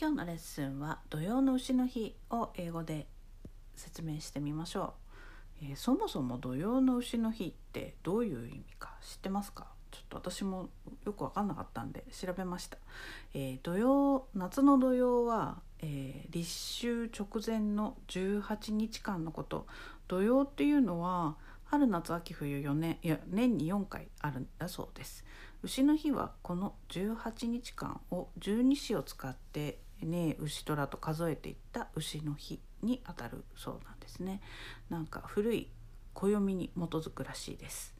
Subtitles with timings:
[0.00, 3.08] 今日のレッスンは土曜の牛の日を英語で
[3.74, 4.94] 説明してみましょ
[5.60, 9.66] う、えーそもそも土曜の牛の日ってどういう意味か知ってますか？
[9.90, 10.68] ちょっと私も
[11.04, 12.78] よく分かんなかったんで調べました、
[13.34, 16.48] えー土曜夏の土曜は、えー立
[17.08, 19.66] 秋直前の18日間のこと。
[20.06, 25.24] 土曜っていうのは春夏秋冬4年いや年に4回あるんだそうです。
[25.64, 34.40] 牛の日はこの18日間を十二支を使ってね牛虎と数えていった牛の日にあたるそうなんですね
[34.88, 35.68] なんか古い
[36.14, 37.94] 暦に基づくらしいです、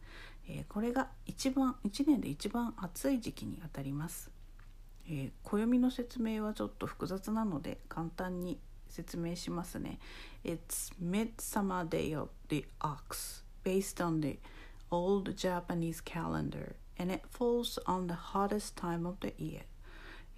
[0.48, 4.30] えーこれが一番1年で一番暑い時期にあたります、
[5.06, 8.58] えー暦の説明はちょっと複雑なので簡単に
[8.88, 9.98] 説明しますね
[10.44, 14.38] It's Midsummer Day of the Ox based on the
[14.90, 19.62] old Japanese calendar and it falls on the hottest time of the year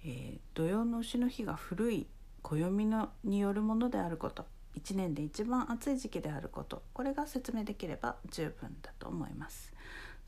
[0.03, 2.07] えー土曜の牛の日が古い
[2.41, 4.45] 暦のによるものであること。
[4.75, 6.81] 1年で一番暑い時期であること。
[6.93, 9.71] これが説明できれば十分だと思います。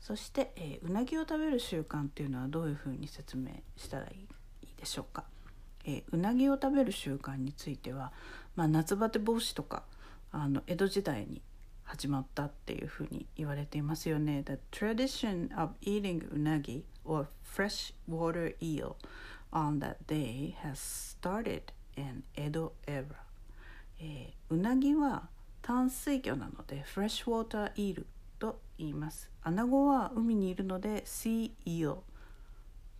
[0.00, 5.24] そして、えーうなぎを食べる習慣っていうのはどういうふうに説明したらいいいいでしょうか、
[5.84, 8.12] えーうなぎを食べる習慣については、
[8.56, 9.82] まあ、夏バテ防止とか
[10.30, 11.40] あの江戸時代に
[11.84, 14.42] 始まったっていうふうに言われていますよね。
[14.46, 18.96] The tradition of eating unagi or freshwater eel
[19.54, 23.04] on that day has started in Edo era、
[24.00, 25.28] えーうなぎは
[25.62, 28.04] 淡水魚なので freshwater eel
[28.38, 29.30] と言います。
[29.42, 31.98] アナゴは海にいるので sea eel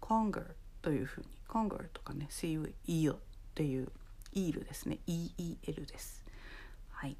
[0.00, 3.18] conger というふうに conger とかね sea eel っ
[3.54, 3.88] ていう
[4.32, 6.24] イールですね EEL です。
[6.90, 7.16] はい。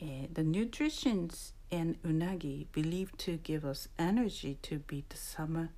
[0.00, 5.70] Uh, the nutritions in unagi believed to give us energy to beat the summer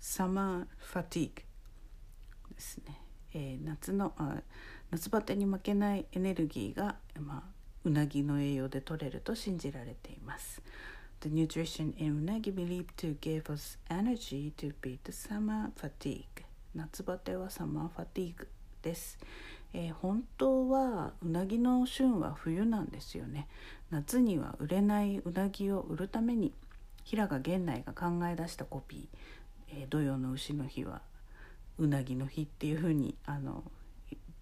[0.00, 1.44] summer fatigue
[2.54, 3.00] ですね、
[3.34, 4.36] えー夏のあ
[4.90, 7.50] 夏バテに負けないエネルギーが、まあ、
[7.84, 10.60] うなぎの栄養で取れると信じられています。
[11.20, 16.24] The nutrition in unagi believed to give us energy to beat the summer fatigue.
[16.74, 18.48] 夏バテはサマーファティーグ
[18.82, 19.18] です、
[19.72, 23.48] えー本当はうなぎの旬は冬なんですよね。
[23.90, 26.52] 夏には売れないうなぎを売るために
[27.04, 29.18] 平賀源内が考え出したコピー
[29.80, 31.02] 「えー土曜の牛の日は
[31.80, 33.64] うなぎの日っていうふうにあの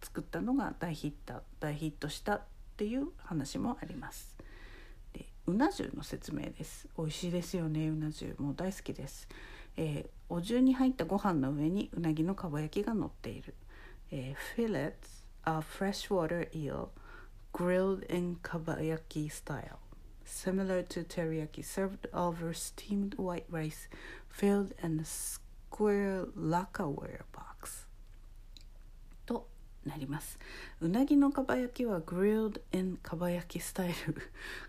[0.03, 2.43] 作ったのが大ヒット大ヒットしたっ
[2.76, 4.37] ていう話もあります。
[5.12, 6.88] でうな重の説明です。
[6.98, 8.34] 美味しいですよねうな重。
[8.38, 9.28] もう大好きです、
[9.77, 13.54] え、お重に入ったご飯の上にうなぎのかば焼きが乗っている、
[14.10, 14.93] え、Fillets
[15.44, 16.88] are freshwater eel
[17.53, 19.77] grilled in かば焼き style.
[20.25, 23.88] Similar to teriyaki served over steamed white rice
[24.28, 25.03] filled and
[25.78, 27.87] square lacquerware box
[29.25, 29.47] と
[29.87, 30.39] なります
[30.81, 34.16] うなぎのかば焼きは grilled in かば焼きスタイル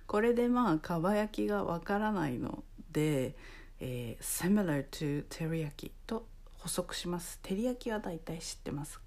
[0.05, 3.35] これでまあかば焼きがわからないので、
[3.79, 6.27] えー similar to 照り焼きと
[6.59, 8.99] 補足します照り焼きは大体知ってます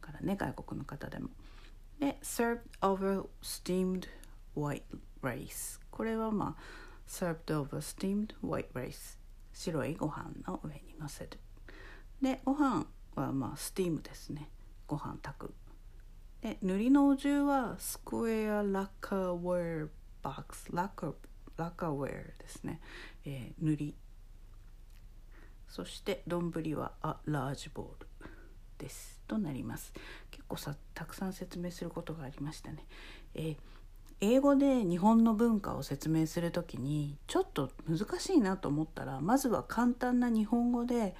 [0.00, 1.28] からね外国の方でも
[2.00, 4.08] で served over steamed
[4.56, 4.82] white
[5.22, 6.62] rice これはまあ
[7.06, 9.18] served over steamed white rice
[9.54, 11.38] 白いご飯の上にのせる。
[12.20, 14.50] でご飯はまあスティームですね。
[14.86, 15.54] ご飯炊く。
[16.42, 19.88] で塗りのお重はスクエアラッカーウェ
[20.22, 20.66] アボックス。
[20.72, 21.14] ラッカー
[21.56, 22.80] ラッカーウェアですね、
[23.24, 23.94] えー塗り。
[25.68, 28.30] そして丼はあラージボール
[28.76, 29.22] です。
[29.26, 29.92] となります。
[30.30, 32.84] 結構さたくさん説明することがありましたね、
[33.34, 33.56] えー
[34.20, 41.14] 英語で日本の文化を説明するときにちょっと難しいなと思ったらまずは簡単な日本語で、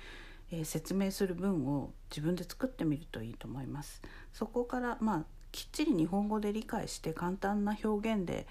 [0.51, 4.03] えー説明する文を自分で作ってみるといいと思います。
[4.33, 8.47] そこからまあきっちり日本語で理解して簡単な表現で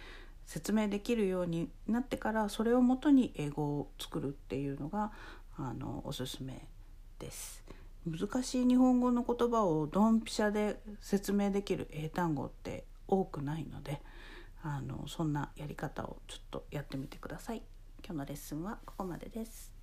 [0.46, 5.12] 説明できるようになってからそれをもとに英語を作るっていうのが
[5.58, 6.68] あのおすすめ
[7.20, 7.64] です。
[8.06, 14.02] 難しい日本語の言葉をドンピシャで説明できる英単語って多くないので
[14.66, 17.62] あのそんなやり方をちょっとやってみてください。
[18.04, 19.74] 今日のレッスンはここまでです。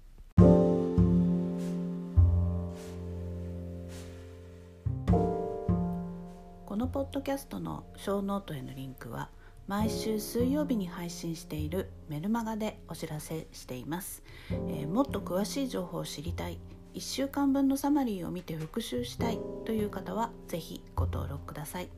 [6.66, 9.28] このポッドキャストのショーノートへのリンクは
[9.66, 16.58] 毎週水曜日に配信しているメルマガでお知らせしています、えーもっと詳しい情報を知りたい。
[16.94, 21.88] 1週間分のサマリーを見て復習したいという方はぜひご登録ください、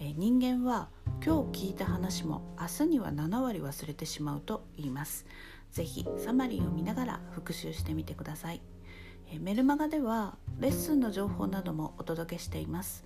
[0.00, 0.88] え人間は
[1.24, 5.26] 今日聞いた話も明日には7割忘れてしまうと言います
[5.72, 8.62] ぜひサマリーを見ながら復習してみてください、
[9.40, 13.04] メルマガではレッスンの情報などもお届けしています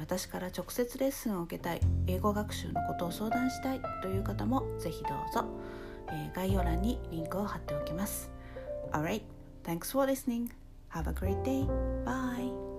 [0.00, 5.44] 私から直接レッスンを受けたい英語学習のことを相談したいという方もぜひどうぞ
[6.34, 8.30] 概要欄にリンクを貼っておきます
[8.92, 9.22] Alright,
[9.64, 10.50] thanks for listening.
[10.90, 11.66] Have a great day.
[12.04, 12.77] Bye.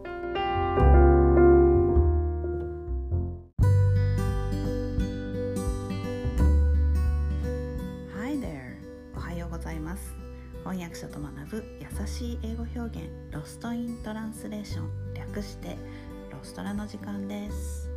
[11.79, 15.77] 優しい英語表現ロストイントランスレーション略して
[16.31, 17.89] ロストラの時間です。